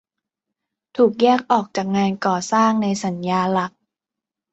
[0.95, 3.71] ถูกแยกออกจากงานก่อสร้างในสัญญาหลัก